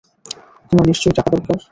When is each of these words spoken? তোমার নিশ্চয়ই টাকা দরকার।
তোমার 0.69 0.85
নিশ্চয়ই 0.87 1.15
টাকা 1.17 1.29
দরকার। 1.35 1.57